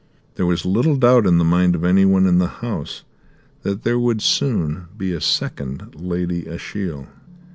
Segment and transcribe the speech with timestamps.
[0.33, 3.03] There was little doubt in the mind of anyone in the house
[3.61, 7.05] that there would soon be a second Lady Ashiel.